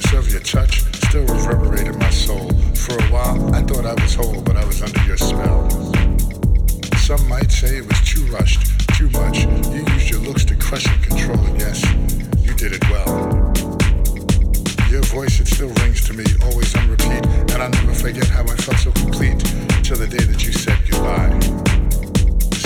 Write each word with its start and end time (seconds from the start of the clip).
softness 0.00 0.26
of 0.26 0.32
your 0.32 0.40
touch 0.40 0.82
still 1.08 1.24
reverberated 1.26 1.98
my 1.98 2.10
soul. 2.10 2.50
For 2.74 2.98
a 2.98 3.02
while, 3.08 3.54
I 3.54 3.62
thought 3.62 3.86
I 3.86 3.94
was 3.94 4.14
whole, 4.14 4.42
but 4.42 4.56
I 4.56 4.64
was 4.64 4.82
under 4.82 5.02
your 5.04 5.16
spell. 5.16 5.70
Some 6.98 7.26
might 7.28 7.50
say 7.50 7.78
it 7.78 7.86
was 7.86 8.00
too 8.02 8.24
rushed, 8.26 8.66
too 8.96 9.08
much. 9.10 9.44
You 9.44 9.84
used 9.94 10.10
your 10.10 10.20
looks 10.20 10.44
to 10.46 10.56
crush 10.56 10.86
and 10.86 11.02
control, 11.02 11.38
and 11.38 11.58
yes, 11.58 11.82
you 12.40 12.52
did 12.54 12.72
it 12.72 12.82
well. 12.90 13.52
Your 14.90 15.02
voice, 15.02 15.40
it 15.40 15.48
still 15.48 15.72
rings 15.82 16.04
to 16.06 16.14
me, 16.14 16.24
always 16.44 16.74
on 16.76 16.88
repeat, 16.88 17.24
and 17.52 17.62
I'll 17.62 17.70
never 17.70 17.94
forget 17.94 18.26
how 18.26 18.42
I 18.42 18.56
felt 18.56 18.78
so 18.78 18.92
complete 18.92 19.38
till 19.82 19.96
the 19.96 20.08
day 20.08 20.24
that 20.24 20.44
you 20.44 20.52
said 20.52 20.78
goodbye. 20.88 21.32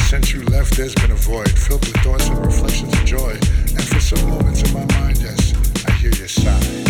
Since 0.08 0.32
you 0.32 0.42
left, 0.44 0.76
there's 0.76 0.94
been 0.94 1.12
a 1.12 1.14
void 1.14 1.50
filled 1.50 1.86
with 1.86 1.96
thoughts 2.02 2.28
and 2.28 2.44
reflections 2.44 2.92
of 2.92 3.04
joy. 3.04 3.32
And 3.32 3.84
for 3.84 4.00
some 4.00 4.28
moments 4.28 4.62
in 4.62 4.72
my 4.72 4.84
mind, 4.98 5.18
yes, 5.18 5.54
I 5.86 5.92
hear 5.92 6.12
your 6.12 6.28
sigh. 6.28 6.89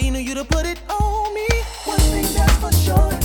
waiting 0.00 0.12
know 0.14 0.18
you 0.18 0.34
to 0.34 0.44
put 0.44 0.66
it 0.66 0.80
on 0.88 1.34
me. 1.34 1.46
One 1.84 1.98
thing 1.98 2.32
that's 2.34 2.56
for 2.56 2.72
sure. 2.72 3.19